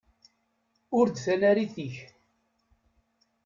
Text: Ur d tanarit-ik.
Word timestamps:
Ur 0.97 1.05
d 1.09 1.15
tanarit-ik. 1.23 1.95